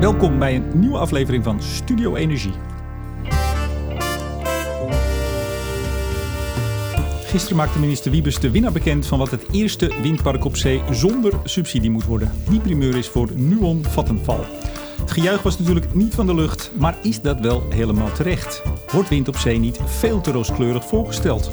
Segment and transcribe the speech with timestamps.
[0.00, 2.52] Welkom bij een nieuwe aflevering van Studio Energie.
[7.24, 11.32] Gisteren maakte minister Wiebes de winnaar bekend van wat het eerste windpark op zee zonder
[11.44, 12.32] subsidie moet worden.
[12.48, 14.44] Die primeur is voor Nuon Vattenfall.
[15.00, 18.62] Het gejuich was natuurlijk niet van de lucht, maar is dat wel helemaal terecht?
[18.92, 21.50] Wordt wind op zee niet veel te rooskleurig voorgesteld?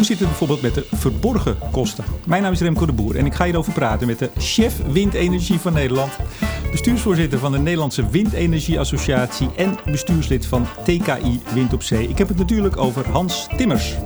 [0.00, 2.04] Hoe zit het bijvoorbeeld met de verborgen kosten?
[2.26, 5.58] Mijn naam is Remco de Boer en ik ga hierover praten met de chef windenergie
[5.58, 6.12] van Nederland,
[6.70, 12.08] bestuursvoorzitter van de Nederlandse Windenergie Associatie en bestuurslid van TKI Wind op Zee.
[12.08, 13.96] Ik heb het natuurlijk over Hans Timmers.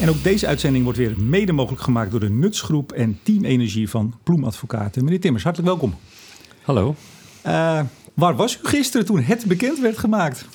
[0.00, 3.90] En ook deze uitzending wordt weer mede mogelijk gemaakt door de Nutsgroep en Team Energie
[3.90, 5.04] van Ploemadvocaten.
[5.04, 5.94] Meneer Timmers, hartelijk welkom.
[6.62, 6.94] Hallo.
[7.46, 7.80] Uh,
[8.14, 10.46] waar was u gisteren toen het bekend werd gemaakt?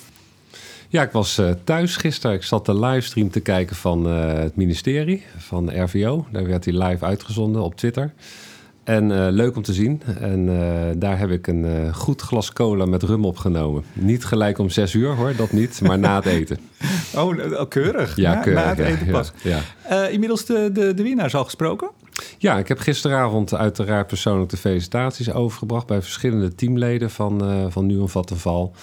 [0.92, 2.36] Ja, ik was uh, thuis gisteren.
[2.36, 6.26] Ik zat de livestream te kijken van uh, het ministerie, van RVO.
[6.32, 8.12] Daar werd hij live uitgezonden op Twitter.
[8.84, 10.02] En uh, leuk om te zien.
[10.20, 10.46] En
[10.98, 13.84] daar heb ik een goed glas cola met rum opgenomen.
[13.92, 16.58] Niet gelijk om zes uur hoor, dat niet, maar na het eten.
[17.14, 18.16] Oh, keurig.
[18.16, 18.64] Ja, na, keurig.
[18.64, 19.32] Na het eten ja, pas.
[19.42, 21.90] Ja, inmiddels de, de, de winnaars al gesproken?
[22.38, 25.86] Ja, ik heb gisteravond uiteraard persoonlijk de felicitaties overgebracht...
[25.86, 28.74] bij verschillende teamleden van, van Nuon Vattenval...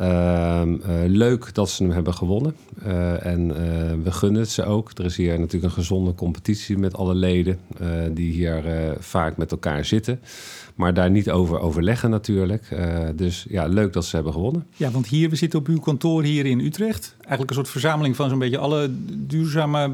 [0.00, 2.56] Uh, uh, leuk dat ze hem hebben gewonnen.
[2.86, 3.48] Uh, en
[4.02, 4.90] we gunnen het ze ook.
[4.94, 7.58] Er is hier natuurlijk een gezonde competitie met alle leden
[8.10, 8.62] die hier
[8.98, 10.20] vaak met elkaar zitten.
[10.76, 12.76] Maar daar niet over overleggen natuurlijk.
[13.14, 14.66] dus ja, leuk dat ze hebben gewonnen.
[14.76, 17.14] Ja, want hier, we zitten op uw kantoor hier in Utrecht.
[17.18, 19.90] Eigenlijk een soort verzameling van zo'n beetje alle duurzame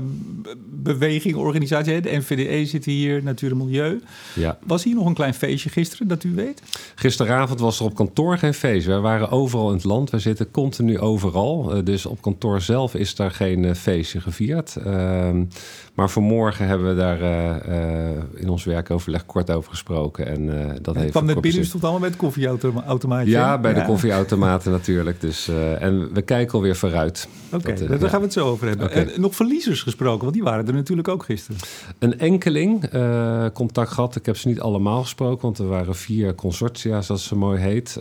[0.82, 2.02] bewegingen, organisaties.
[2.02, 4.00] De NVDE zit hier, Natuur en Milieu.
[4.34, 4.58] Ja.
[4.66, 6.62] Was hier nog een klein feestje gisteren, dat u weet?
[6.94, 8.86] Gisteravond was er op kantoor geen feest.
[8.86, 10.10] We waren overal in het land.
[10.10, 11.76] We zitten continu overal.
[11.76, 14.76] Uh, dus op kantoor zelf is daar geen uh, feestje gevierd.
[15.94, 20.26] Maar vanmorgen hebben we daar uh, in ons werkoverleg kort over gesproken.
[20.26, 20.46] En
[20.82, 21.12] dat ja, heeft.
[21.12, 23.30] kwam net binnen, stond allemaal met koffieautomaatje.
[23.30, 23.80] Ja, bij ja.
[23.80, 25.20] de koffieautomaten natuurlijk.
[25.20, 27.28] Dus, en we kijken alweer vooruit.
[27.52, 28.08] Oké, okay, daar ja.
[28.08, 28.86] gaan we het zo over hebben.
[28.86, 29.04] Okay.
[29.04, 31.60] En nog verliezers gesproken, want die waren er natuurlijk ook gisteren.
[31.98, 32.90] Een enkeling
[33.52, 34.16] contact gehad.
[34.16, 38.00] Ik heb ze niet allemaal gesproken, want er waren vier consortia, zoals ze mooi heet.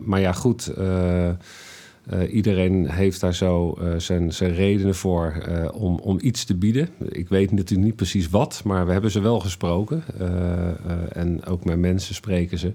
[0.00, 0.72] maar ja, goed.
[2.12, 6.44] Uh, uh, iedereen heeft daar zo uh, zijn, zijn redenen voor uh, om, om iets
[6.44, 6.88] te bieden.
[7.08, 10.04] Ik weet natuurlijk niet precies wat, maar we hebben ze wel gesproken.
[11.12, 12.72] en ook met mensen spreken ze.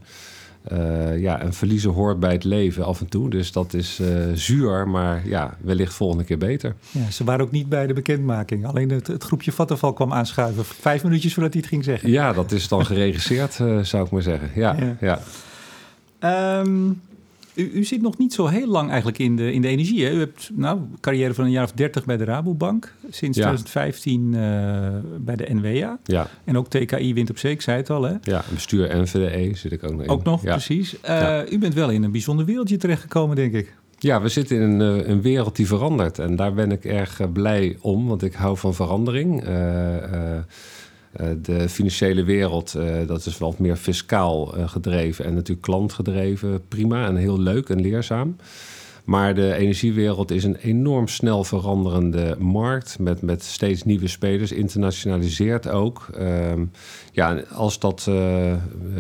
[1.18, 3.30] ja, en verliezen hoort bij het leven af en toe.
[3.30, 4.02] Dus dat is
[4.34, 6.76] zuur, maar ja, wellicht volgende keer beter.
[6.92, 8.66] Ja, ze waren ook niet bij de bekendmaking.
[8.66, 10.66] Alleen het, het groepje Vattenval kwam aanschuiven.
[10.66, 12.10] Vijf minuutjes voordat hij het ging zeggen.
[12.10, 14.50] Ja, dat is dan geregisseerd, zou ik maar zeggen.
[14.56, 15.20] Ja, ja.
[16.20, 16.60] ja.
[16.62, 17.02] Um,
[17.60, 20.06] u, u, zit nog niet zo heel lang eigenlijk in de, in de energie.
[20.06, 20.12] Hè?
[20.12, 22.94] U hebt nou, een carrière van een jaar of dertig bij de Rabobank.
[23.10, 23.44] Sinds ja.
[23.44, 24.40] 2015 uh,
[25.20, 26.00] bij de NWA.
[26.04, 26.28] Ja.
[26.44, 28.04] En ook TKI Wind op Zee, ik zei het al.
[28.04, 28.14] Hè?
[28.22, 30.10] Ja, bestuur NVDE zit ik ook nog in.
[30.10, 30.52] Ook nog, ja.
[30.52, 30.94] precies.
[30.94, 31.50] Uh, ja.
[31.50, 33.78] U bent wel in een bijzonder wereldje terechtgekomen, denk ik.
[34.00, 36.20] Ja, we zitten in een, een, wereld die verandert.
[36.20, 39.48] En daar ben ik erg blij om, want ik hou van verandering.
[39.48, 39.54] Uh,
[41.42, 46.68] de financiële wereld, uh, dat is wat meer fiscaal uh, gedreven en natuurlijk klantgedreven.
[46.68, 48.36] Prima en heel leuk en leerzaam.
[49.04, 55.70] Maar de energiewereld is een enorm snel veranderende markt met, met steeds nieuwe spelers, internationaliseert
[55.70, 56.08] ook.
[56.20, 56.52] Uh,
[57.12, 58.54] ja, als dat uh,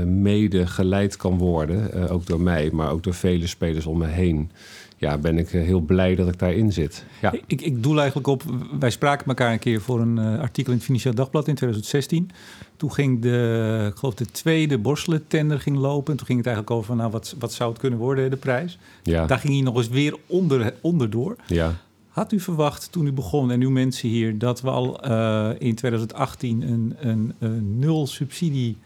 [0.05, 4.51] mede geleid kan worden, ook door mij, maar ook door vele spelers om me heen,
[4.99, 7.05] ja, ben ik heel blij dat ik daarin zit.
[7.21, 7.33] Ja.
[7.45, 8.43] Ik, ik doe eigenlijk op,
[8.79, 12.29] wij spraken elkaar een keer voor een uh, artikel in het Financieel Dagblad in 2016.
[12.77, 16.11] Toen ging de, ik geloof de tweede borstelen tender ging lopen.
[16.11, 18.77] En toen ging het eigenlijk over, nou, wat, wat zou het kunnen worden, de prijs?
[19.03, 19.25] Ja.
[19.25, 21.35] Daar ging hij nog eens weer onder, onderdoor.
[21.47, 21.75] Ja.
[22.07, 25.75] Had u verwacht toen u begon en uw mensen hier dat we al uh, in
[25.75, 28.77] 2018 een, een, een nul subsidie,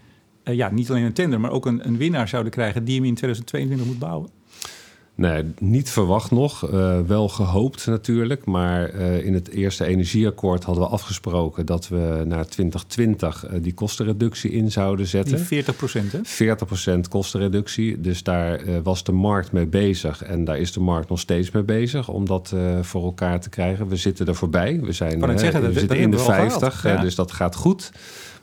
[0.43, 3.05] uh, ja, niet alleen een tender, maar ook een, een winnaar zouden krijgen die hem
[3.05, 4.29] in 2022 moet bouwen?
[5.15, 6.71] Nee, niet verwacht nog.
[6.73, 8.45] Uh, wel gehoopt natuurlijk.
[8.45, 13.73] Maar uh, in het eerste energieakkoord hadden we afgesproken dat we naar 2020 uh, die
[13.73, 15.35] kostenreductie in zouden zetten.
[15.35, 16.19] Die 40 procent, hè?
[16.23, 18.01] 40 procent kostenreductie.
[18.01, 20.23] Dus daar was de markt mee bezig.
[20.23, 23.87] En daar is de markt nog steeds mee bezig om dat voor elkaar te krijgen.
[23.87, 24.79] We zitten er voorbij.
[24.81, 27.01] We, zijn, zeggen, we dat, zitten dat in de 50, ja.
[27.01, 27.91] dus dat gaat goed.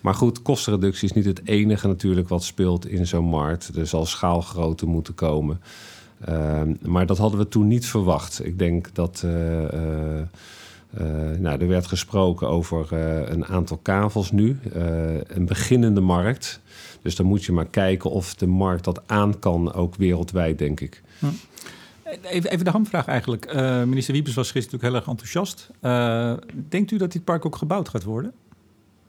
[0.01, 3.71] Maar goed, kostenreductie is niet het enige natuurlijk wat speelt in zo'n markt.
[3.77, 5.61] Er zal schaalgrootte moeten komen.
[6.29, 8.45] Uh, maar dat hadden we toen niet verwacht.
[8.45, 9.23] Ik denk dat.
[9.25, 12.93] Uh, uh, nou, er werd gesproken over
[13.33, 14.59] een aantal kavels nu.
[15.27, 16.61] een beginnende markt.
[17.03, 20.81] Dus dan moet je maar kijken of de markt dat aan kan, ook wereldwijd, denk
[20.81, 21.03] ik.
[21.19, 21.27] Hm.
[22.23, 23.55] Even, even de hamvraag eigenlijk.
[23.87, 25.71] Minister Wiebes was gisteren natuurlijk heel erg enthousiast.
[26.69, 28.33] Denkt u dat dit park ook gebouwd gaat worden?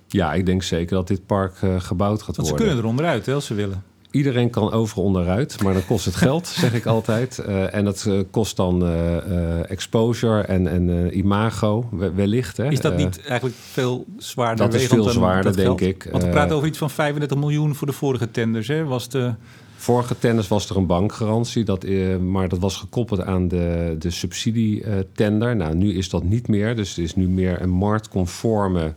[0.07, 2.57] Ja, ik denk zeker dat dit park gebouwd gaat Want worden.
[2.57, 3.84] ze kunnen er onderuit hè, als ze willen.
[4.12, 7.44] Iedereen kan overal onderuit, maar dan kost het geld, zeg ik altijd.
[7.48, 12.58] Uh, en dat uh, kost dan uh, exposure en, en imago, wellicht.
[12.58, 12.72] Hè.
[12.72, 14.69] Is dat niet eigenlijk veel zwaarder?
[14.69, 16.08] Dat is veel zwaarder, denk ik.
[16.12, 18.68] Want we praten over iets van 35 miljoen voor de vorige tenders.
[18.68, 18.84] Hè?
[18.84, 19.34] Was de...
[19.75, 21.86] Vorige tenders was er een bankgarantie, dat,
[22.19, 25.56] maar dat was gekoppeld aan de, de subsidietender.
[25.56, 28.94] Nou, nu is dat niet meer, dus het is nu meer een marktconforme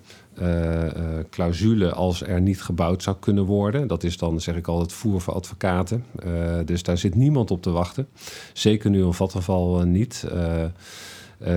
[1.31, 3.87] clausule als er niet gebouwd zou kunnen worden.
[3.87, 6.05] Dat is dan, zeg ik al, het voer voor advocaten.
[6.27, 8.09] Uh, dus daar zit niemand op te wachten.
[8.53, 10.27] Zeker nu een vattenval niet.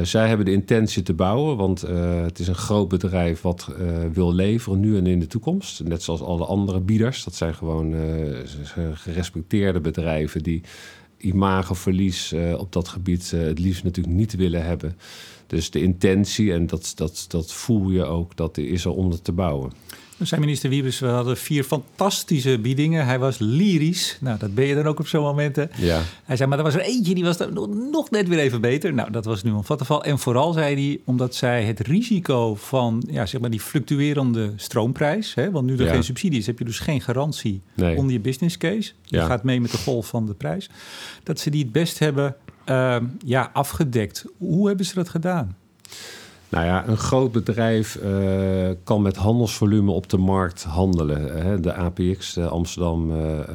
[0.01, 1.81] zij hebben de intentie te bouwen, want
[2.23, 3.69] het is een groot bedrijf wat
[4.13, 5.83] wil leveren nu en in de toekomst.
[5.83, 7.23] Net zoals alle andere bieders.
[7.23, 7.95] Dat zijn gewoon
[8.93, 10.61] gerespecteerde bedrijven die
[11.17, 14.97] imagoverlies op dat gebied het liefst natuurlijk niet willen hebben.
[15.47, 19.31] Dus de intentie, en dat, dat, dat voel je ook, dat is er om te
[19.31, 19.71] bouwen.
[20.21, 23.05] Zei minister Wiebes, we hadden vier fantastische biedingen.
[23.05, 24.17] Hij was lyrisch.
[24.21, 25.69] Nou, dat ben je dan ook op zo'n momenten.
[25.75, 26.01] Ja.
[26.23, 27.37] Hij zei, maar er was er eentje die was
[27.91, 28.93] nog net weer even beter.
[28.93, 30.03] Nou, dat was nu een vattenval.
[30.03, 35.33] En vooral zei hij, omdat zij het risico van ja, zeg maar die fluctuerende stroomprijs...
[35.33, 35.91] Hè, want nu er Ja.
[35.93, 37.97] geen subsidie is, heb je dus geen garantie Nee.
[37.97, 38.91] onder je business case.
[39.03, 39.25] Je Ja.
[39.25, 40.69] gaat mee met de golf van de prijs.
[41.23, 42.35] Dat ze die het best hebben
[42.65, 44.25] ehm, ja, afgedekt.
[44.37, 45.55] Hoe hebben ze dat gedaan?
[46.49, 51.45] Nou ja, een groot bedrijf eh, kan met handelsvolume op de markt handelen.
[51.45, 51.59] Hè.
[51.59, 53.45] De APX, de Amsterdam eh, eh,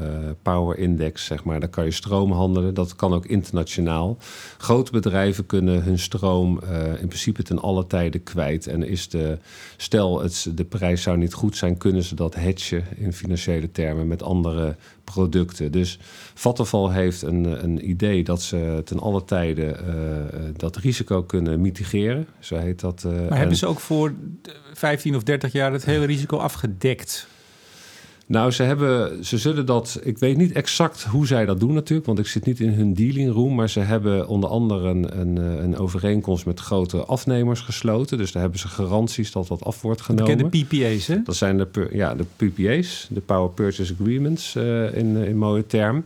[0.42, 2.74] Power Index, zeg maar, daar kan je stroom handelen.
[2.74, 4.16] Dat kan ook internationaal.
[4.58, 6.60] Grote bedrijven kunnen hun stroom
[7.00, 8.66] in principe ten alle tijden kwijt.
[8.66, 9.38] En is de,
[9.76, 14.08] stel het, de prijs zou niet goed zijn, kunnen ze dat hedgen in financiële termen
[14.08, 14.76] met andere
[15.12, 15.72] producten.
[15.72, 15.98] Dus
[16.34, 19.94] Vattenfall heeft een, een idee dat ze ten alle tijden eh,
[20.56, 22.26] dat risico kunnen mitigeren.
[22.38, 23.04] Zo heet dat.
[23.04, 24.12] eh, Maar en- hebben ze ook voor
[24.42, 27.26] de 15 of 30 jaar het hele risico afgedekt?
[28.32, 30.00] Nou, ze hebben, ze zullen dat.
[30.02, 32.94] Ik weet niet exact hoe zij dat doen natuurlijk, want ik zit niet in hun
[32.94, 33.55] dealing room.
[33.55, 38.19] Maar ze hebben onder andere een, een, eh, een overeenkomst met grote afnemers gesloten.
[38.19, 40.37] Dus daar hebben ze garanties dat dat af wordt genomen.
[40.37, 41.23] Bekende PPA's, hè?
[41.25, 46.05] Dat zijn de, ja, de PPA's, de Power Purchase Agreements eh, in, in mooie term.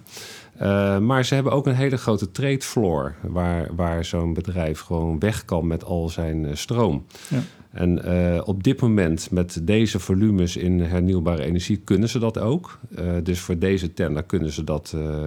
[0.56, 3.14] Eh, maar ze hebben ook een hele grote trade floor...
[3.20, 7.04] waar, waar zo'n bedrijf gewoon weg kan met al zijn eh, stroom.
[7.28, 7.38] Ja.
[7.76, 12.78] En eh, op dit moment met deze volumes in hernieuwbare energie kunnen ze dat ook.
[12.94, 15.24] Eh, dus voor deze tender kunnen ze dat eh,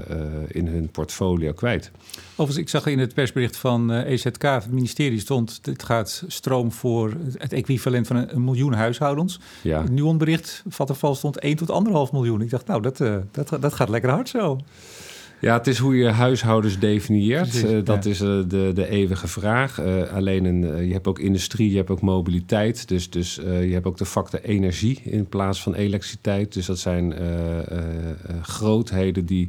[0.48, 1.92] in hun portfolio kwijt.
[2.32, 5.64] Overigens, ik zag in het persbericht van EZK, het ministerie, stond...
[5.64, 9.40] dit gaat stroom voor het equivalent van een, een miljoen huishoudens.
[9.62, 9.82] Ja.
[9.82, 12.42] Het Nuon-bericht, Vattenfall, stond 1 tot 1,5 miljoen.
[12.42, 12.98] Ik dacht, nou, dat,
[13.32, 14.60] dat, dat gaat lekker hard zo.
[15.42, 17.50] Ja, het is hoe je huishoudens definieert.
[17.50, 18.10] Precies, Eh, dat ja.
[18.10, 19.80] is eh, de, de eeuwige vraag.
[19.80, 22.88] Eh, alleen een, je hebt ook industrie, je hebt ook mobiliteit.
[22.88, 26.54] Dus, dus je hebt ook de factor energie in plaats van elektriciteit.
[26.54, 27.14] Dus dat zijn
[28.42, 29.48] grootheden die,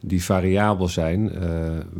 [0.00, 1.32] die variabel zijn.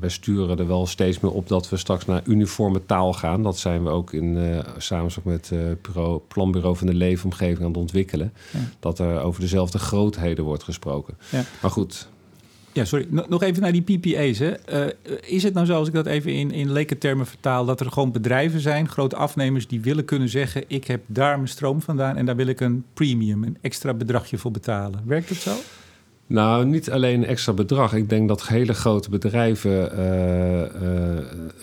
[0.01, 3.43] Wij sturen er wel steeds meer op dat we straks naar uniforme taal gaan.
[3.43, 7.77] Dat zijn we ook in samenspraak met het bureau, Planbureau van de Leefomgeving aan het
[7.77, 8.33] ontwikkelen.
[8.53, 8.59] Ja.
[8.81, 11.17] Dat er over dezelfde grootheden wordt gesproken.
[11.31, 11.43] Ja.
[11.63, 12.09] Maar goed,
[12.73, 13.07] Ja, sorry.
[13.29, 14.39] Nog even naar die PPA's.
[14.39, 14.51] Hè.
[14.51, 14.87] Eh,
[15.27, 17.65] is het nou zo, als ik dat even in, in lekentermen vertaal...
[17.65, 19.67] dat er gewoon bedrijven zijn, grote afnemers...
[19.67, 20.65] die willen kunnen zeggen...
[20.67, 22.17] ik heb daar mijn stroom vandaan...
[22.17, 25.01] en daar wil ik een premium, een extra bedragje voor betalen.
[25.05, 25.55] Werkt dat zo?
[26.33, 27.95] Nou, niet alleen een extra bedrag.
[27.95, 30.67] Ik denk dat hele grote bedrijven uh, uh,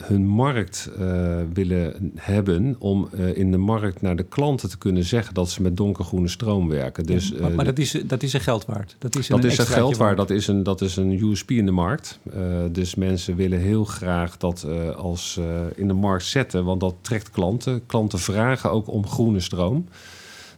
[0.04, 5.34] hun markt uh, willen hebben om in de markt naar de klanten te kunnen zeggen
[5.34, 7.06] dat ze met donkergroene stroom werken.
[7.06, 8.96] Dus, ja, maar, maar dat, is, dat is een geld waard.
[9.00, 9.98] Dat is een, dat is een geld waard.
[9.98, 10.18] waard.
[10.18, 12.20] Dat is een, dat is een USP in de markt.
[12.72, 14.66] dus mensen willen heel graag dat
[14.98, 15.40] als
[15.76, 17.86] in de markt zetten, want dat trekt klanten.
[17.86, 19.86] Klanten vragen ook om groene stroom.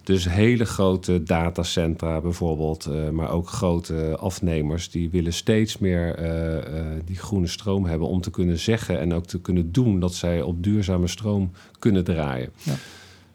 [0.03, 6.53] Dus hele grote datacentra bijvoorbeeld, uh, maar ook grote afnemers, die willen steeds meer uh,
[6.55, 10.13] uh, die groene stroom hebben om te kunnen zeggen en ook te kunnen doen dat
[10.13, 12.50] zij op duurzame stroom kunnen draaien.
[12.63, 12.74] Ja.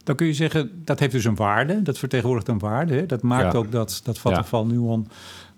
[0.05, 2.95] Dan kun je zeggen, dat heeft dus een waarde, dat vertegenwoordigt een waarde.
[2.95, 3.07] Hè?
[3.07, 3.59] Dat maakt Ja.
[3.59, 4.73] ook dat, dat Vattenfall ja.
[4.73, 5.09] Nuon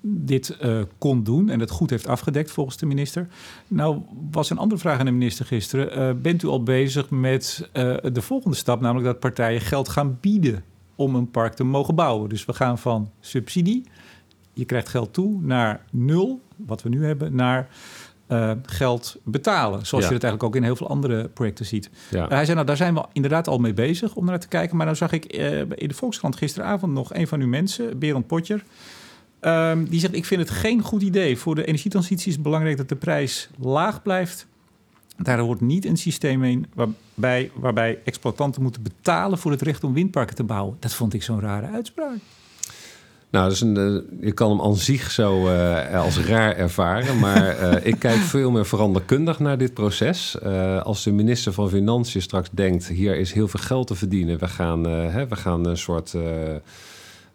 [0.00, 3.28] dit uh, kon doen en het goed heeft afgedekt volgens de minister.
[3.68, 4.00] Nou
[4.30, 5.98] was een andere vraag aan de minister gisteren.
[5.98, 10.18] Uh, bent u al bezig met uh, de volgende stap, namelijk dat partijen geld gaan
[10.20, 10.64] bieden
[10.98, 12.28] om een park te mogen bouwen.
[12.28, 13.84] Dus we gaan van subsidie,
[14.52, 17.68] je krijgt geld toe, naar nul, wat we nu hebben, naar
[18.28, 19.86] uh, geld betalen.
[19.86, 20.10] Zoals Ja.
[20.10, 21.90] je dat eigenlijk ook in heel veel andere projecten ziet.
[22.10, 22.22] Ja.
[22.24, 24.76] Uh, hij zei, nou, daar zijn we inderdaad al mee bezig om naar te kijken.
[24.76, 28.26] Maar dan zag ik uh, in de Volkskrant gisteravond nog een van uw mensen, Berend
[28.26, 28.64] Potjer.
[29.40, 31.38] Ehm, die zegt: Ik vind het geen goed idee.
[31.38, 34.46] Voor de energietransitie is het belangrijk dat de prijs laag blijft.
[35.22, 39.92] Daar hoort niet een systeem in waarbij, waarbij exploitanten moeten betalen voor het recht om
[39.92, 40.76] windparken te bouwen.
[40.80, 42.16] Dat vond ik zo'n rare uitspraak.
[43.30, 47.18] Nou, dus een, uh, je kan hem aan zich zo uh, als raar ervaren.
[47.18, 50.40] Maar uh, ik kijk veel meer veranderkundig naar dit proces.
[50.82, 52.86] als de minister van Financiën straks denkt...
[52.86, 54.38] hier is heel veel geld te verdienen.
[54.38, 56.14] We gaan, hè, we gaan een soort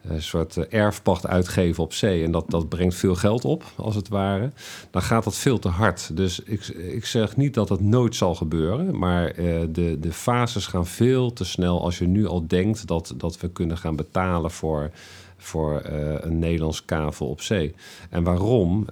[0.08, 2.24] een soort erfpacht uitgeven op zee.
[2.24, 4.52] En dat, dat brengt veel geld op, als het ware.
[4.92, 6.18] Dan gaat dat veel te hard.
[6.18, 9.00] Dus ik, ik zeg niet dat het nooit zal gebeuren.
[9.00, 13.14] Maar uh, de, de fases gaan veel te snel als je nu al denkt dat,
[13.18, 14.92] dat we kunnen gaan betalen voor
[15.38, 17.76] voor uh, een Nederlands kavel op zee.
[18.10, 18.88] En waarom?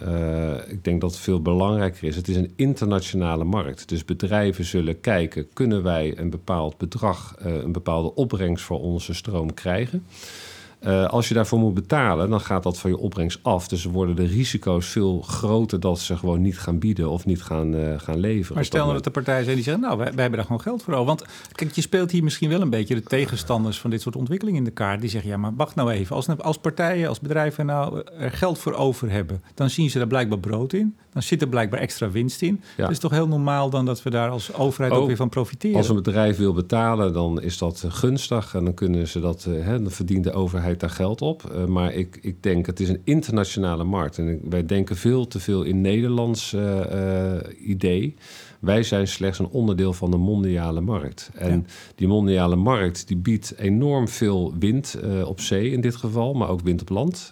[0.68, 2.16] Ik denk dat het veel belangrijker is.
[2.16, 3.90] Het is een internationale markt.
[3.90, 9.54] Dus bedrijven zullen kijken: kunnen wij een bepaald bedrag, een bepaalde opbrengst voor onze stroom
[9.54, 10.06] krijgen?
[10.88, 13.68] Uh, als je daarvoor moet betalen, dan gaat dat van je opbrengst af.
[13.68, 17.74] Dus worden de risico's veel groter dat ze gewoon niet gaan bieden of niet gaan,
[17.74, 18.56] uh, gaan leveren.
[18.56, 20.62] Maar stel nou dat de partijen zijn die zeggen, nou, wij, wij, hebben daar gewoon
[20.62, 21.06] geld voor.
[21.06, 24.60] Want kijk, je speelt hier misschien wel een beetje de tegenstanders van dit soort ontwikkelingen
[24.60, 25.02] in de kaart.
[25.02, 26.16] Die zeggen, ja, maar wacht nou even.
[26.16, 30.08] Als, als partijen, als bedrijven nou er geld voor over hebben, dan zien ze daar
[30.08, 30.96] blijkbaar brood in.
[31.14, 32.62] Dan zit er blijkbaar extra winst in.
[32.78, 32.84] Ja.
[32.84, 35.30] Het is toch heel normaal dan dat we daar als overheid ook, ook weer van
[35.30, 35.78] profiteren.
[35.78, 38.56] Als een bedrijf wil betalen, dan is dat gunstig.
[38.56, 41.52] En dan kunnen ze dat, uh, hè, dan verdient de overheid daar geld op.
[41.56, 44.18] Uh, maar ik, ik denk, het is een internationale markt.
[44.18, 47.36] En wij denken veel te veel in Nederlands uh, uh,
[47.68, 48.16] idee.
[48.60, 51.32] Wij zijn slechts een onderdeel van de mondiale markt.
[51.34, 51.74] En ja.
[51.96, 56.62] die mondiale markt die biedt enorm veel wind op zee in dit geval, maar ook
[56.62, 57.32] wind op land.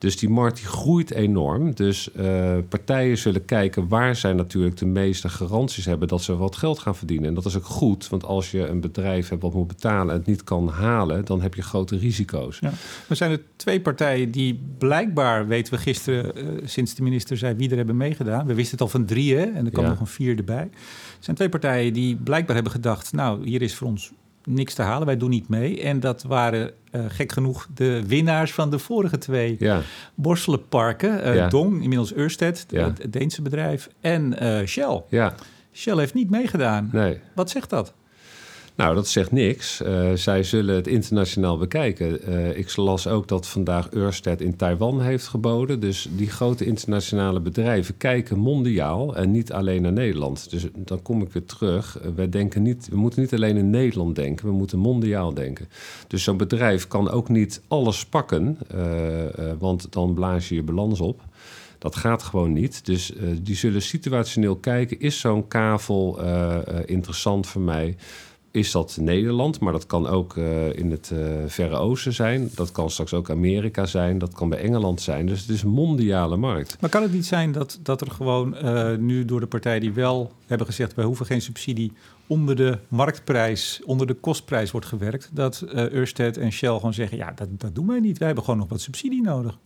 [0.00, 1.74] Dus die markt die groeit enorm.
[1.74, 6.56] Dus uh, partijen zullen kijken waar zij natuurlijk de meeste garanties hebben dat ze wat
[6.56, 7.28] geld gaan verdienen.
[7.28, 10.18] En dat is ook goed, want als je een bedrijf hebt wat moet betalen en
[10.18, 12.58] het niet kan halen, dan heb je grote risico's.
[12.58, 12.72] Ja.
[13.08, 17.54] Er zijn er twee partijen die blijkbaar, weten we gisteren, uh, sinds de minister zei
[17.54, 18.46] wie er hebben meegedaan.
[18.46, 19.44] We wisten het al van drie, hè?
[19.44, 19.90] en er kwam ja.
[19.90, 20.62] nog een vierde bij.
[20.62, 20.70] Er
[21.18, 24.12] zijn twee partijen die blijkbaar hebben gedacht, nou, hier is voor ons
[24.44, 25.06] niks te halen.
[25.06, 25.82] Wij doen niet mee.
[25.82, 29.80] En dat waren uh, gek genoeg de winnaars van de vorige twee ja.
[30.14, 31.26] Borselenparken.
[31.26, 31.48] Uh, ja.
[31.48, 32.84] Dong, inmiddels Ørsted, ja.
[32.84, 35.02] het Deense bedrijf, en uh, Shell.
[35.08, 35.34] Ja.
[35.72, 36.88] Shell heeft niet meegedaan.
[36.92, 37.20] Nee.
[37.34, 37.94] Wat zegt dat?
[38.80, 39.80] Nou, dat zegt niks.
[39.80, 42.30] Uh, zij zullen het internationaal bekijken.
[42.30, 45.80] Uh, ik las ook dat vandaag Ørsted in Taiwan heeft geboden.
[45.80, 50.50] Dus die grote internationale bedrijven kijken mondiaal en niet alleen naar Nederland.
[50.50, 52.02] Dus dan kom ik weer terug.
[52.02, 55.68] Uh, wij denken niet, we moeten niet alleen in Nederland denken, we moeten mondiaal denken.
[56.06, 58.58] Dus zo'n bedrijf kan ook niet alles pakken,
[59.58, 61.22] want dan blaas je je balans op.
[61.78, 62.86] Dat gaat gewoon niet.
[62.86, 66.20] Dus die zullen situationeel kijken: is zo'n kavel
[66.86, 67.96] interessant voor mij?
[68.50, 72.50] Is dat Nederland, maar dat kan ook uh, in het uh, Verre Oosten zijn.
[72.54, 74.18] Dat kan straks ook Amerika zijn.
[74.18, 75.26] Dat kan bij Engeland zijn.
[75.26, 76.76] Dus het is een mondiale markt.
[76.80, 79.92] Maar kan het niet zijn dat, dat er gewoon uh, nu door de partijen die
[79.92, 80.94] wel hebben gezegd...
[80.94, 81.92] wij hoeven geen subsidie
[82.26, 85.30] onder de marktprijs, onder de kostprijs wordt gewerkt...
[85.32, 88.18] dat Ørsted en Shell gewoon zeggen, ja, dat, dat doen wij niet.
[88.18, 89.58] Wij hebben gewoon nog wat subsidie nodig.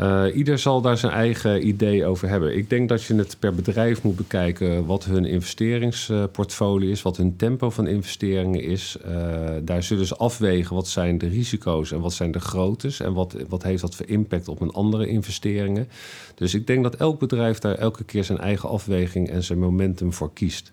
[0.00, 2.56] Uh, ieder zal daar zijn eigen idee over hebben.
[2.56, 7.36] Ik denk dat je het per bedrijf moet bekijken wat hun investeringsportfolio is, wat hun
[7.36, 8.96] tempo van investeringen is.
[9.06, 9.14] Uh,
[9.62, 13.36] daar zullen ze afwegen wat zijn de risico's en wat zijn de groottes en wat,
[13.48, 15.88] wat heeft dat voor impact op een andere investeringen.
[16.34, 20.12] Dus ik denk dat elk bedrijf daar elke keer zijn eigen afweging en zijn momentum
[20.12, 20.72] voor kiest.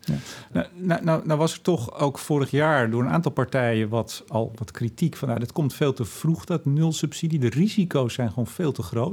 [0.51, 4.23] Nou, nou, nou, nou, was er toch ook vorig jaar door een aantal partijen wat,
[4.27, 5.27] al wat kritiek van...
[5.27, 7.39] Nou, het komt veel te vroeg, dat nul subsidie.
[7.39, 9.08] De risico's zijn gewoon veel te groot.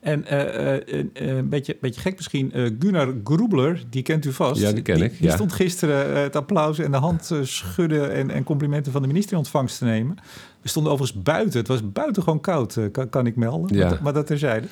[0.00, 4.60] En uh, uh, uh, een beetje, beetje gek misschien, Gunnar Groebler, die kent u vast.
[4.60, 5.18] Ja, die ken die, ik.
[5.18, 5.34] Die ja.
[5.34, 9.38] stond gisteren het applaus en de hand schudden en, en, complimenten van de minister in
[9.38, 10.16] ontvangst te nemen.
[10.62, 11.58] We stonden overigens buiten.
[11.58, 13.76] Het was buitengewoon koud, kan, kan, ik melden.
[13.76, 13.88] Ja.
[13.88, 14.66] Maar, maar dat terzijde.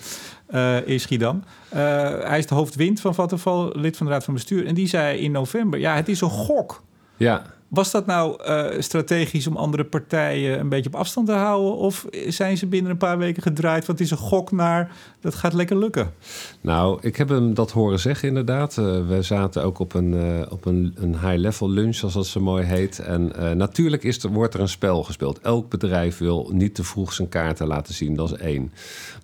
[0.84, 1.42] in Schiedam.
[1.68, 4.66] hij is de hoofdwind van Vattenfall, lid van de Raad van Bestuur.
[4.66, 6.82] En die zei in november, ja, het is een gok.
[7.16, 7.55] Ja.
[7.68, 11.76] Was dat nou uh, strategisch om andere partijen een beetje op afstand te houden?
[11.76, 13.86] Of zijn ze binnen een paar weken gedraaid?
[13.86, 14.90] Want het is een gok naar,
[15.26, 16.12] dat gaat lekker lukken.
[16.60, 18.76] Nou, ik heb hem dat horen zeggen inderdaad.
[18.76, 22.40] Uh, we zaten ook op een, uh, op een, een high-level lunch, zoals dat zo
[22.40, 22.98] mooi heet.
[22.98, 25.40] En natuurlijk is er, wordt er een spel gespeeld.
[25.40, 28.72] Elk bedrijf wil niet te vroeg zijn kaarten laten zien, dat is één.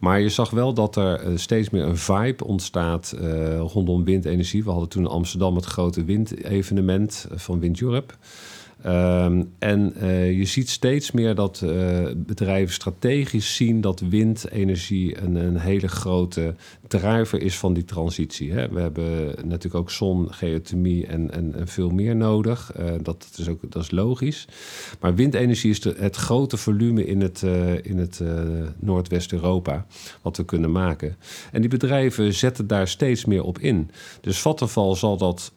[0.01, 3.17] Maar je zag wel dat er steeds meer een vibe ontstaat
[3.59, 4.65] rondom windenergie.
[4.65, 8.15] We hadden toen in Amsterdam het grote windevenement van Wind Europe.
[8.83, 15.35] Ehm, en uh, je ziet steeds meer dat uh, bedrijven strategisch zien dat windenergie een,
[15.35, 16.55] een, hele grote
[16.89, 18.53] driver is van die transitie.
[18.53, 18.69] Hè.
[18.69, 22.73] We hebben natuurlijk ook zon, geothermie en, en, veel meer nodig.
[22.81, 24.49] Uh, dat, is ook, dat is logisch.
[25.01, 27.43] Maar windenergie is het grote volume in het,
[27.83, 28.21] in het
[28.79, 29.87] Noordwest-Europa
[30.23, 31.17] wat we kunnen maken.
[31.53, 33.91] En die bedrijven zetten daar steeds meer op in.
[34.21, 35.53] Dus Vattenfall zal dat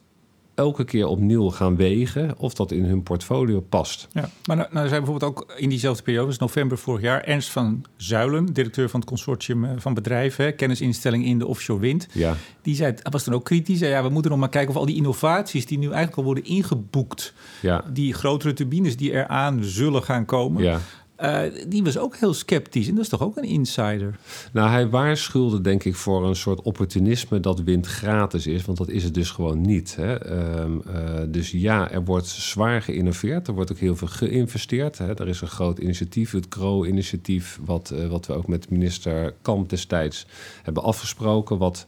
[0.55, 4.07] elke keer opnieuw gaan wegen of dat in hun portfolio past.
[4.11, 7.49] Ja, maar nou, nou zijn bijvoorbeeld ook in diezelfde periode, dus november vorig jaar, Ernst
[7.49, 12.35] van Zuilen, directeur van het consortium eh, van bedrijven, kennisinstelling in de offshore wind, ja.
[12.61, 14.95] die zei, was dan ook kritisch, ja, we moeten nog maar kijken of al die
[14.95, 17.83] innovaties die nu eigenlijk al worden ingeboekt, ja.
[17.93, 20.79] die grotere turbines die eraan zullen gaan komen, ja.
[21.23, 22.87] Uh, die was ook heel sceptisch.
[22.87, 24.19] En dat is toch ook een insider?
[24.51, 28.65] Nou, hij waarschuwde denk ik voor een soort opportunisme dat wind gratis is.
[28.65, 29.95] Want dat is het dus gewoon niet.
[29.95, 30.31] Hè?
[30.31, 33.47] Uh, uh, dus ja, er wordt zwaar geïnnoveerd.
[33.47, 34.97] Er wordt ook heel veel geïnvesteerd.
[34.97, 35.19] Hè?
[35.19, 37.59] Er is een groot initiatief, het CRO-initiatief...
[37.65, 40.25] Wat, eh, wat we ook met minister Kamp destijds
[40.63, 41.57] hebben afgesproken...
[41.57, 41.85] wat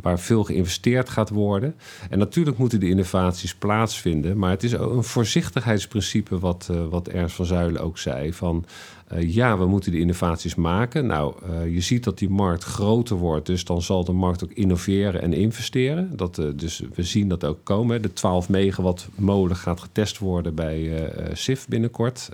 [0.00, 1.74] waar veel geïnvesteerd gaat worden.
[2.10, 7.08] En natuurlijk moeten de innovaties plaatsvinden, maar het is ook een voorzichtigheidsprincipe wat, uh, wat
[7.08, 8.32] Ernst van Zuilen ook zei.
[8.32, 8.64] Van
[9.12, 11.06] uh, ja, we moeten de innovaties maken.
[11.06, 14.52] Nou, uh, je ziet dat die markt groter wordt, dus dan zal de markt ook
[14.52, 16.16] innoveren en investeren.
[16.16, 18.02] Dat, uh, dus we zien dat ook komen.
[18.02, 22.28] De 12 megawatt molen gaat getest worden bij SIF binnenkort.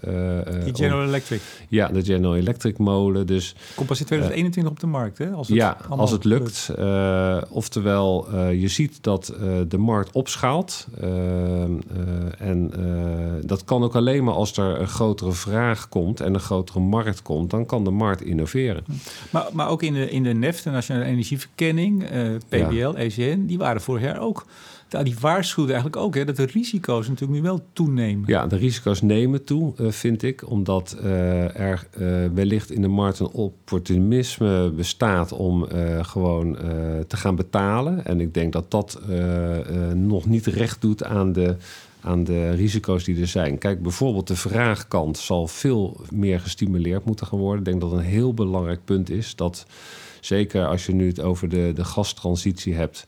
[0.65, 1.41] die General om, Electric.
[1.69, 3.27] Ja, de General Electric molen.
[3.27, 5.31] Dus, Komt pas in 2021 op de markt, hè?
[5.31, 6.71] Als het ja, als het lukt.
[7.51, 9.35] oftewel, je ziet dat
[9.69, 10.87] de markt opschaalt.
[12.39, 12.73] en
[13.45, 16.81] dat kan ook alleen maar als er een grotere vraag komt en een grotere grotere
[16.81, 18.85] markt komt, dan kan de markt innoveren.
[19.31, 23.59] Maar, maar ook in de, in de NEF, de Nationale Energieverkenning, eh, PBL, ECN, die
[23.59, 24.47] waren vorig jaar ook
[25.03, 28.25] die waarschuwden eigenlijk ook hè, dat de risico's natuurlijk nu wel toenemen.
[28.27, 32.89] Ja, de risico's nemen toe, uh, vind ik, omdat uh, er uh, wellicht in de
[32.89, 35.67] markt een opportunisme bestaat om
[36.03, 36.57] gewoon
[37.07, 38.05] te gaan betalen.
[38.05, 39.01] En ik denk dat dat
[39.95, 41.57] nog niet recht doet aan de
[42.05, 43.59] aan de risico's die er zijn.
[43.59, 47.59] Kijk, bijvoorbeeld de vraagkant zal veel meer gestimuleerd moeten gaan worden.
[47.59, 49.67] Ik denk dat een heel belangrijk punt is dat,
[50.21, 53.07] zeker als je nu het over de, de gastransitie hebt,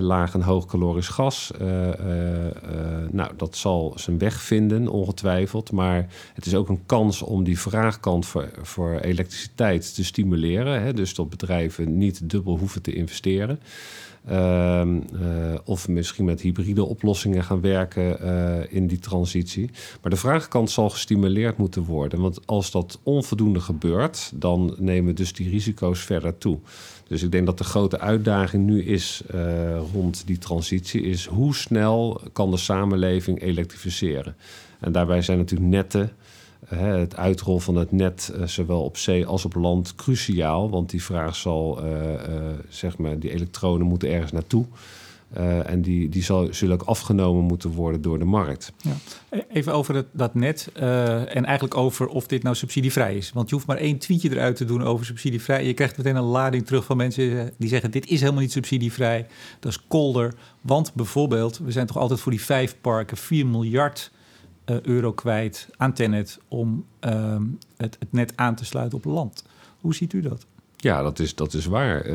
[0.00, 1.50] laag en hoogkalorisch gas.
[1.60, 1.94] Uh, uh,
[3.10, 5.72] nou, dat zal zijn weg vinden, ongetwijfeld.
[5.72, 10.82] Maar het is ook een kans om die vraagkant voor, voor elektriciteit te stimuleren.
[10.82, 13.60] Hè, dus dat bedrijven niet dubbel hoeven te investeren.
[14.26, 19.70] Ehm, eh, of misschien met hybride oplossingen gaan werken uh, in die transitie.
[20.02, 22.20] Maar de vraagkant zal gestimuleerd moeten worden.
[22.20, 26.58] Want als dat onvoldoende gebeurt, dan nemen dus die risico's verder toe.
[27.08, 31.54] Dus ik denk dat de grote uitdaging nu is uh, rond die transitie, is hoe
[31.54, 34.36] snel kan de samenleving elektrificeren.
[34.80, 36.12] En daarbij zijn natuurlijk netten
[36.74, 40.70] het uitrol van het net, eh, zowel op zee als op land, cruciaal.
[40.70, 42.18] Want die vraag zal, uh, uh,
[42.68, 44.64] zeg maar, die elektronen moeten ergens naartoe.
[45.66, 48.72] En die, die zal, zullen ook afgenomen moeten worden door de markt.
[48.80, 48.92] Ja.
[49.28, 53.32] E-, even over het, dat net en eigenlijk over of dit nou subsidievrij is.
[53.32, 55.66] Want je hoeft maar één tweetje eruit te doen over subsidievrij.
[55.66, 59.26] Je krijgt meteen een lading terug van mensen die zeggen: Dit is helemaal niet subsidievrij.
[59.60, 60.34] Dat is kolder.
[60.60, 64.10] Want bijvoorbeeld, we zijn toch altijd voor die vijf parken 4 miljard
[64.82, 67.36] euro kwijt aan Tenet om uh,
[67.76, 69.44] het, het, net aan te sluiten op land.
[69.80, 70.46] Hoe ziet u dat?
[70.76, 72.06] Ja, dat is, dat is waar.
[72.06, 72.14] Uh,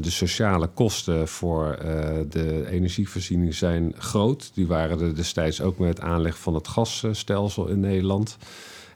[0.00, 1.84] de sociale kosten voor uh,
[2.28, 4.50] de energievoorziening zijn groot.
[4.54, 8.36] Die waren er destijds ook met het aanleg van het gasstelsel in Nederland.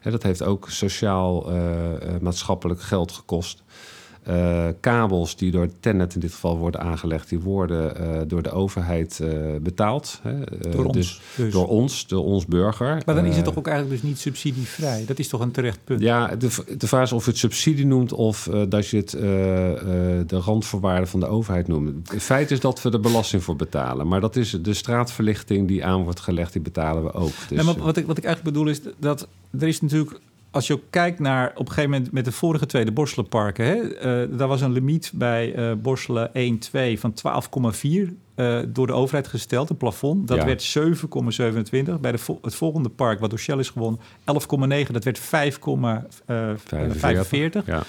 [0.01, 3.63] En dat heeft ook sociaal-maatschappelijk geld gekost.
[4.29, 8.51] Uh, kabels die door Tennet in dit geval worden aangelegd, die worden uh, door de
[8.51, 9.29] overheid uh,
[9.61, 10.19] betaald.
[10.21, 10.39] Hè?
[10.71, 11.21] door dus, ons.
[11.35, 11.53] Dus.
[11.53, 13.01] Door ons, door ons burger.
[13.05, 15.03] Maar dan is het toch ook eigenlijk dus niet subsidievrij?
[15.07, 16.01] Dat is toch een terecht punt?
[16.01, 19.11] Ja, de, de vraag is of je het subsidie noemt of dat je het
[20.29, 22.11] de randvoorwaarden van de overheid noemt.
[22.11, 24.07] Het feit is dat we er belasting voor betalen.
[24.07, 27.33] Maar dat is de straatverlichting die aan wordt gelegd, die betalen we ook.
[27.47, 29.27] Dus, nee, maar wat ik, wat ik eigenlijk bedoel is dat
[29.59, 30.19] er is natuurlijk
[30.55, 33.75] als je ook kijkt naar op een gegeven moment met de vorige tweede Borselenparken, hè,
[34.25, 37.13] uh, daar was een limiet bij uh, Borselen 1-2 van
[37.75, 37.89] 12,4
[38.35, 40.27] uh, door de overheid gesteld, een plafond.
[40.27, 40.45] Dat ja.
[40.45, 40.77] werd
[41.93, 41.99] 7,27.
[42.01, 44.91] Bij de vo het volgende park, wat door Shell is gewonnen, 11,9.
[44.91, 45.25] Dat werd 5,45.
[47.65, 47.83] Ja.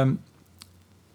[0.00, 0.20] Um,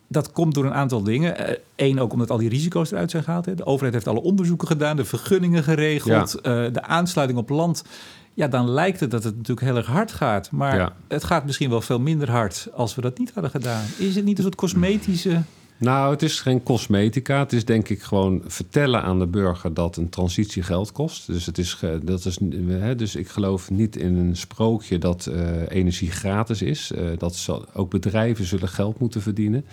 [0.07, 1.59] dat komt door een aantal dingen.
[1.75, 3.45] Eén, ook omdat al die risico's eruit zijn gehaald.
[3.45, 3.55] Hè.
[3.55, 6.69] De overheid heeft alle onderzoeken gedaan, de vergunningen geregeld, ja.
[6.69, 7.83] de aansluiting op land
[8.33, 10.51] ja, dan lijkt het dat het natuurlijk heel erg hard gaat.
[10.51, 13.85] Maar het gaat misschien wel veel minder hard als we dat niet hadden gedaan.
[13.97, 15.41] Is het niet een soort cosmetische
[15.77, 17.39] Nou, het is geen cosmetica.
[17.39, 21.27] Het is denk ik gewoon vertellen aan de burger dat een transitie geld kost.
[21.27, 25.41] Dus, het is, dat is, hè, dus ik geloof niet in een sprookje dat uh,
[25.69, 26.91] energie gratis is.
[26.95, 29.65] Uh, dat zal, ook bedrijven zullen geld moeten verdienen.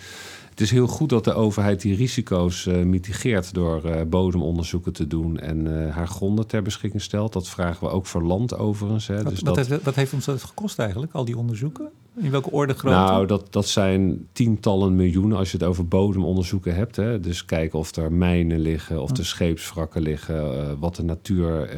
[0.51, 5.07] Het is heel goed dat de overheid die risico's uh, mitigeert door uh, bodemonderzoeken te
[5.07, 7.33] doen en uh, haar gronden ter beschikking stelt.
[7.33, 9.07] Dat vragen we ook voor land overigens.
[9.07, 9.15] Hè.
[9.23, 11.89] Wat, dus wat, dat, heeft, wat heeft ons dat gekost eigenlijk, al die onderzoeken?
[12.17, 12.99] In welke orde grootte?
[12.99, 16.95] Nou, dat, dat zijn tientallen miljoenen als je het over bodemonderzoeken hebt.
[16.95, 17.19] Hè.
[17.19, 21.69] Dus kijken of er mijnen liggen, of er scheepswrakken liggen, wat, de natuur,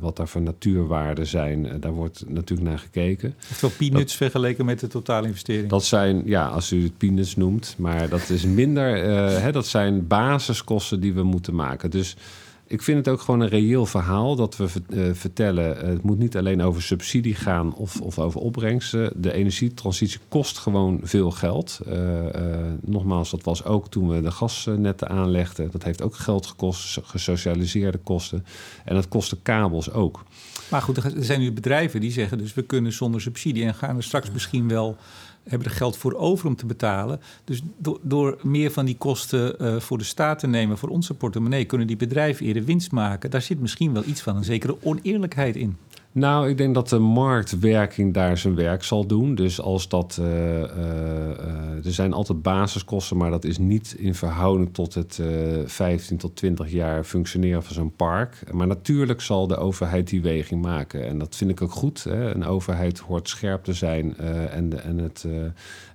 [0.00, 1.80] wat daar voor natuurwaarden zijn.
[1.80, 3.34] daar wordt natuurlijk naar gekeken.
[3.38, 5.68] Veel peanuts dat, vergeleken met de totale investering.
[5.68, 8.96] Dat zijn, ja, als u het peanuts noemt, maar dat is minder.
[9.40, 11.90] Hè, dat zijn basiskosten die we moeten maken.
[11.90, 12.16] Dus
[12.68, 15.76] ik vind het ook gewoon een reëel verhaal dat we uh, vertellen.
[15.76, 19.12] Uh, het moet niet alleen over subsidie gaan of, of over opbrengsten.
[19.16, 21.80] De energietransitie kost gewoon veel geld.
[22.80, 25.70] nogmaals, dat was ook toen we de gasnetten aanlegden.
[25.70, 28.44] Dat heeft ook geld gekost, gesocialiseerde kosten.
[28.84, 30.24] En dat kostte kabels ook.
[30.70, 33.96] Maar goed, er zijn nu bedrijven die zeggen dus we kunnen zonder subsidie en gaan
[33.96, 34.96] er straks misschien wel
[35.48, 37.20] hebben er geld voor over om te betalen.
[37.44, 41.14] Dus do door meer van die kosten uh, voor de staat te nemen, voor onze
[41.14, 43.30] portemonnee, kunnen die bedrijven eerder winst maken.
[43.30, 45.76] Daar zit misschien wel iets van een zekere oneerlijkheid in.
[46.12, 49.34] Nou, ik denk dat de marktwerking daar zijn werk zal doen.
[49.34, 50.18] Dus als dat.
[50.20, 50.66] Uh, uh,
[51.84, 55.20] er zijn altijd basiskosten, maar dat is niet in verhouding tot het
[55.64, 58.52] 15 tot 20 jaar functioneren van zo'n park.
[58.52, 61.06] Maar natuurlijk zal de overheid die weging maken.
[61.06, 62.04] En dat vind ik ook goed.
[62.04, 62.34] Hè.
[62.34, 65.26] Een overheid hoort scherp te zijn en, en het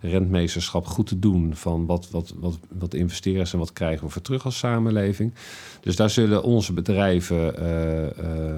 [0.02, 4.12] rentmeesterschap goed te doen van wat, wat, wat, wat investeren ze en wat krijgen we
[4.12, 5.34] voor terug als samenleving.
[5.82, 7.54] Dus daar zullen onze bedrijven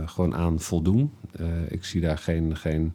[0.05, 1.11] gewoon aan voldoen.
[1.45, 2.93] Uh, ik zie daar geen, geen,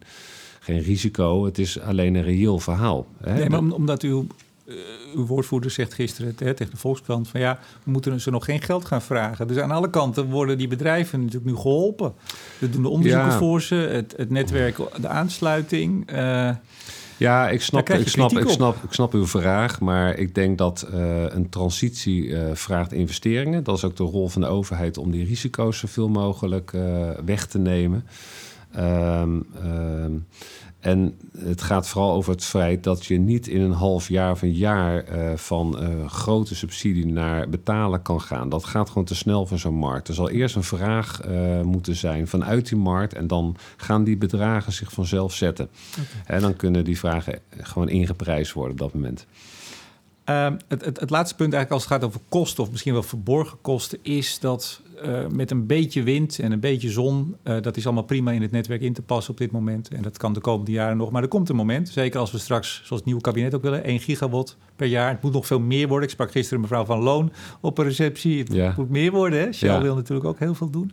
[0.59, 1.45] geen risico.
[1.45, 3.07] Het is alleen een reëel verhaal.
[3.23, 3.33] Hè?
[3.33, 4.27] Nee, maar omdat u
[4.65, 4.75] uh,
[5.15, 7.27] uw woordvoerder zegt gisteren hè, tegen de Volkskrant...
[7.27, 9.47] van ja, we moeten ze nog geen geld gaan vragen.
[9.47, 12.13] Dus aan alle kanten worden die bedrijven natuurlijk nu geholpen.
[12.57, 13.37] We doen de onderzoeken ja.
[13.37, 16.11] voor ze, het, het netwerk, de aansluiting...
[16.13, 16.49] Uh,
[17.21, 20.87] ja, ik snap, ik, snap, ik, snap, ik snap uw vraag, maar ik denk dat
[20.93, 23.63] uh, een transitie uh, vraagt investeringen.
[23.63, 27.45] Dat is ook de rol van de overheid om die risico's zoveel mogelijk uh, weg
[27.45, 28.05] te nemen.
[28.77, 30.27] Um, um,
[30.81, 34.41] en het gaat vooral over het feit dat je niet in een half jaar of
[34.41, 38.49] een jaar uh, van uh, grote subsidie naar betalen kan gaan.
[38.49, 40.07] Dat gaat gewoon te snel voor zo'n markt.
[40.07, 44.17] Er zal eerst een vraag uh, moeten zijn vanuit die markt en dan gaan die
[44.17, 45.69] bedragen zich vanzelf zetten.
[45.91, 46.35] Okay.
[46.35, 49.25] En dan kunnen die vragen gewoon ingeprijsd worden op dat moment.
[50.29, 53.03] Uh, het, het, het, laatste punt eigenlijk als het gaat over kosten, of misschien wel
[53.03, 57.77] verborgen kosten, is dat uh, met een beetje wind en een beetje zon, uh, dat
[57.77, 59.89] is allemaal prima in het netwerk in te passen op dit moment.
[59.89, 61.11] En dat kan de komende jaren nog.
[61.11, 63.83] Maar er komt een moment, zeker als we straks, zoals het nieuwe kabinet ook willen,
[63.83, 65.09] 1 gigawatt per jaar.
[65.09, 66.05] Het moet nog veel meer worden.
[66.05, 67.31] Ik sprak gisteren mevrouw Van Loon
[67.61, 68.39] op een receptie.
[68.39, 68.73] Het ja.
[68.77, 69.39] moet meer worden.
[69.39, 69.51] Hè?
[69.51, 69.81] Shell ja.
[69.81, 70.91] wil natuurlijk ook heel veel doen.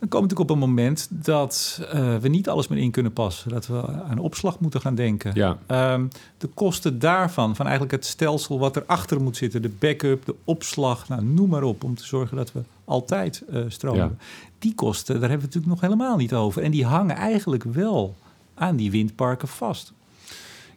[0.00, 3.50] Dan komt natuurlijk op een moment dat uh, we niet alles meer in kunnen passen.
[3.50, 5.32] Dat we aan opslag moeten gaan denken.
[5.34, 5.58] Ja.
[5.92, 6.08] Um,
[6.38, 11.08] de kosten daarvan, van eigenlijk het stelsel wat erachter moet zitten, de backup, de opslag,
[11.08, 14.16] nou, noem maar op, om te zorgen dat we altijd uh, stromen.
[14.18, 14.24] Ja.
[14.58, 16.62] Die kosten, daar hebben we natuurlijk nog helemaal niet over.
[16.62, 18.14] En die hangen eigenlijk wel
[18.54, 19.92] aan die windparken vast.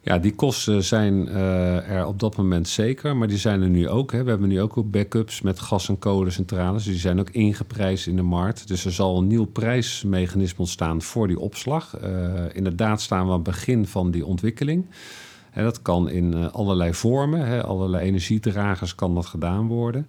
[0.04, 3.88] Ja, die kosten zijn uh, er op dat moment zeker, maar die zijn er nu
[3.88, 4.12] ook.
[4.12, 4.22] Hè.
[4.22, 6.84] We hebben nu ook backups met gas- en kolencentrales.
[6.84, 8.68] Die zijn ook ingeprijsd in de markt.
[8.68, 11.96] Dus er zal een nieuw prijsmechanisme ontstaan voor die opslag.
[12.04, 12.10] Uh,
[12.52, 14.86] inderdaad staan we aan het begin van die ontwikkeling.
[15.50, 17.46] Hè, dat kan in uh, allerlei vormen.
[17.46, 17.62] Hè.
[17.62, 20.06] Allerlei energiedragers kan dat gedaan worden.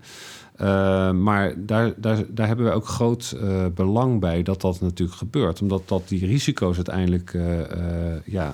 [0.62, 5.18] Uh, maar daar, daar, daar hebben we ook groot uh, belang bij dat dat natuurlijk
[5.18, 5.62] gebeurt.
[5.62, 7.62] Omdat dat die risico's uiteindelijk uh,
[8.26, 8.54] ja,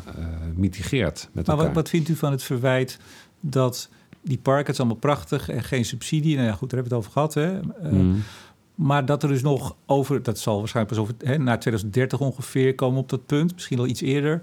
[0.56, 1.30] mitigeert.
[1.32, 3.00] Met maar wat, wat vindt u van het verwijt
[3.40, 3.90] dat
[4.22, 6.36] die parken, het is allemaal prachtig en geen subsidie.
[6.36, 7.34] Nou ja, goed, daar hebben we het over gehad.
[7.34, 7.60] Hè?
[7.92, 8.24] Mm.
[8.76, 12.76] Maar dat er dus nog over, dat zal waarschijnlijk pas over, hè, na 2030 ongeveer
[12.76, 14.42] komen op dat punt, misschien al iets eerder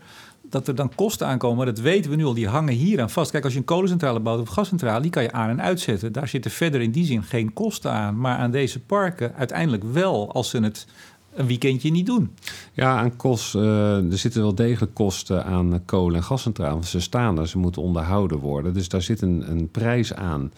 [0.51, 3.31] dat er dan kosten aankomen, dat weten we nu al, die hangen hier aan vast.
[3.31, 6.13] Kijk, als je een kolencentrale bouwt of gascentrale, die kan je aan- en uitzetten.
[6.13, 8.21] Daar zitten verder in die zin geen kosten aan.
[8.21, 10.87] Maar aan deze parken uiteindelijk wel, als ze het
[11.35, 12.31] een weekendje niet doen.
[12.73, 16.91] Ja, aan kost, uh, er zitten wel degelijk kosten aan kolen- en gascentrales.
[16.91, 18.75] Ze staan er, ze moeten onderhouden worden.
[18.75, 20.53] Dus daar zit een, een prijs aan.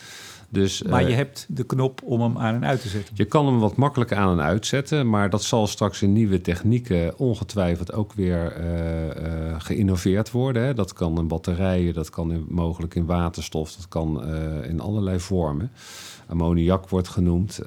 [0.53, 3.15] Dus, maar je uh, hebt de knop om hem aan en uit te zetten.
[3.17, 7.19] Je kan hem wat makkelijker aan en uitzetten, maar dat zal straks in nieuwe technieken
[7.19, 10.63] ongetwijfeld ook weer uh, uh, geïnnoveerd worden.
[10.63, 10.75] Hè.
[10.75, 14.25] Dat kan in batterijen, dat kan in, mogelijk in waterstof, dat kan
[14.65, 15.71] in allerlei vormen.
[16.27, 17.61] Ammoniak wordt genoemd.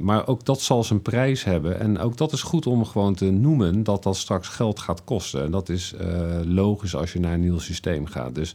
[0.00, 1.80] maar ook dat zal zijn prijs hebben.
[1.80, 5.42] En ook dat is goed om gewoon te noemen dat dat straks geld gaat kosten.
[5.42, 5.94] En dat is
[6.44, 8.34] logisch als je naar een nieuw systeem gaat.
[8.34, 8.54] Dus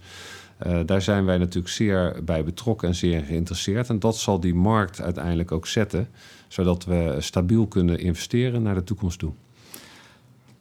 [0.86, 3.90] daar zijn wij natuurlijk zeer bij betrokken en zeer geïnteresseerd.
[3.90, 6.08] En dat zal die markt uiteindelijk ook zetten,
[6.48, 9.32] zodat we stabiel kunnen investeren naar de toekomst toe.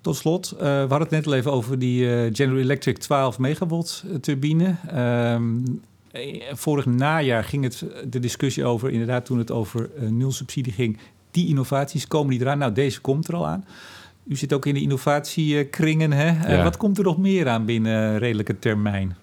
[0.01, 3.39] Tot slot, uh, we hadden het net al even over die uh, General Electric 12
[3.39, 4.75] megawatt turbine.
[4.95, 5.81] Um,
[6.53, 10.99] vorig najaar ging het de discussie over, inderdaad toen het over nul subsidie ging,
[11.31, 12.59] die innovaties, komen die eraan?
[12.59, 13.65] Nou, deze komt er al aan.
[14.25, 16.13] U zit ook in de innovatiekringen.
[16.13, 16.55] Hè?
[16.55, 16.63] Ja.
[16.63, 19.17] wat komt er nog meer aan binnen redelijke termijn?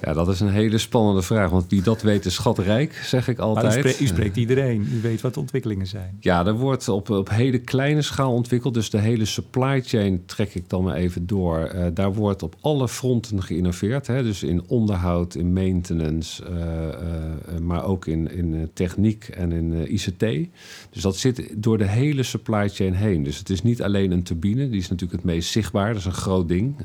[0.00, 1.50] Ja, dat is een hele spannende vraag.
[1.50, 3.66] Want wie dat weet is schatrijk, zeg ik altijd.
[3.66, 4.88] Maar u, spreekt, u spreekt iedereen.
[4.92, 6.16] U weet wat de ontwikkelingen zijn.
[6.20, 8.74] Ja, er wordt op, op hele kleine schaal ontwikkeld.
[8.74, 11.72] Dus de hele supply chain trek ik dan maar even door.
[11.74, 14.06] Uh, daar wordt op alle fronten geïnnoveerd.
[14.06, 14.22] Hè?
[14.22, 20.48] Dus in onderhoud, in maintenance, uh, uh, maar ook in, in techniek en in ICT.
[20.90, 23.22] Dus dat zit door de hele supply chain heen.
[23.22, 24.68] Dus het is niet alleen een turbine.
[24.68, 25.88] Die is natuurlijk het meest zichtbaar.
[25.88, 26.80] Dat is een groot ding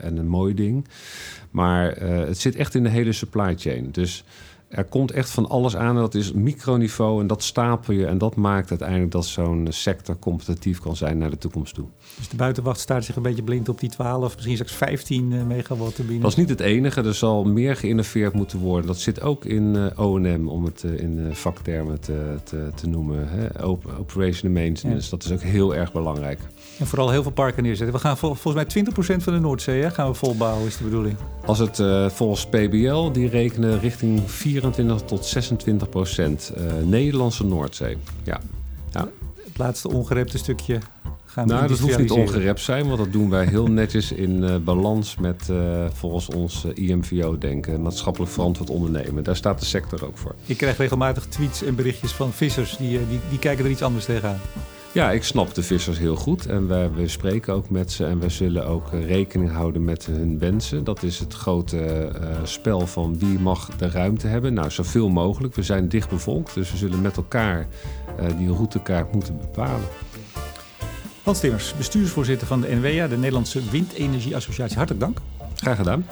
[0.00, 0.86] en een mooi ding.
[1.50, 1.96] Maar
[2.34, 3.88] het zit echt in de hele supply chain.
[3.90, 4.24] Dus
[4.74, 5.94] er komt echt van alles aan.
[5.94, 8.06] En dat is microniveau en dat stapel je.
[8.06, 11.86] En dat maakt uiteindelijk dat zo'n sector competitief kan zijn naar de toekomst toe.
[12.16, 15.42] Dus de buitenwacht staat zich een beetje blind op die 12, misschien straks 15 uh,
[15.42, 16.20] megawatt turbine.
[16.20, 17.02] Dat is niet het enige.
[17.02, 18.86] Er zal meer geïnnoveerd moeten worden.
[18.86, 23.28] Dat zit ook in uh, O&M, om het uh, in vaktermen te, te, te noemen.
[23.28, 23.64] Hè?
[23.98, 25.10] Operation maintenance, ja.
[25.10, 26.40] dat is ook heel erg belangrijk.
[26.78, 27.94] En vooral heel veel parken neerzetten.
[27.94, 28.84] We gaan vol, volgens mij
[29.18, 31.16] 20% van de Noordzee hè, gaan we volbouwen, is de bedoeling.
[31.46, 34.30] Als het uh, volgens PBL, die rekenen richting
[34.72, 37.96] 24 tot 26 procent uh, Nederlandse Noordzee.
[38.22, 38.40] Ja.
[38.90, 39.08] ja.
[39.44, 40.78] Het laatste ongerepte stukje
[41.24, 44.56] gaan nou, dat hoeft niet ongerept zijn, want dat doen wij heel netjes in uh,
[44.56, 49.24] balans met uh, volgens ons IMVO denken, maatschappelijk verantwoord ondernemen.
[49.24, 50.34] Daar staat de sector ook voor.
[50.46, 54.04] Ik krijg regelmatig tweets en berichtjes van vissers die, die, die kijken er iets anders
[54.04, 54.40] tegenaan.
[54.94, 58.18] Ja, ik snap de vissers heel goed en we, we spreken ook met ze en
[58.18, 60.84] we zullen ook eh, rekening houden met hun wensen.
[60.84, 64.54] Dat is het grote uh, spel van wie mag de ruimte hebben.
[64.54, 65.54] Nou, zoveel mogelijk.
[65.54, 67.66] We zijn dicht bevolkt, dus we zullen met elkaar
[68.20, 69.88] uh, die routekaart moeten bepalen.
[71.22, 74.76] Hans Timmers, bestuursvoorzitter van de NWA, de Nederlandse Windenergieassociatie.
[74.76, 75.18] Hartelijk dank.
[75.54, 76.06] Graag gedaan.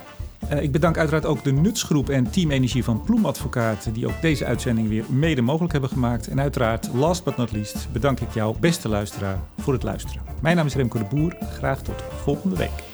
[0.50, 3.88] Uh, ik bedank uiteraard ook de Nutsgroep en Team Energie van Ploemadvocaat...
[3.92, 6.28] die ook deze uitzending weer mede mogelijk hebben gemaakt.
[6.28, 10.22] En uiteraard, last but not least, bedank ik jou, beste luisteraar, voor het luisteren.
[10.40, 11.36] Mijn naam is Remco de Boer.
[11.40, 12.91] Graag tot volgende week.